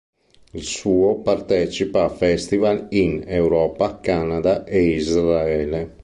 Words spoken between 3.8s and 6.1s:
Canada e Israele.